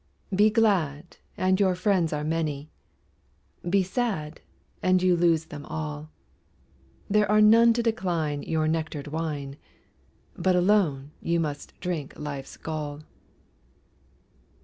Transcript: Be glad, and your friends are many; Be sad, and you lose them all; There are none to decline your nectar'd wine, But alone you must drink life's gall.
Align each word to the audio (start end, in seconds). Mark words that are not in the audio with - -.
Be 0.35 0.49
glad, 0.49 1.17
and 1.37 1.59
your 1.59 1.75
friends 1.75 2.11
are 2.11 2.23
many; 2.23 2.71
Be 3.69 3.83
sad, 3.83 4.41
and 4.81 4.99
you 4.99 5.15
lose 5.15 5.45
them 5.45 5.63
all; 5.67 6.09
There 7.07 7.29
are 7.29 7.39
none 7.39 7.71
to 7.73 7.83
decline 7.83 8.41
your 8.41 8.67
nectar'd 8.67 9.09
wine, 9.09 9.57
But 10.35 10.55
alone 10.55 11.11
you 11.21 11.39
must 11.39 11.79
drink 11.81 12.15
life's 12.17 12.57
gall. 12.57 13.01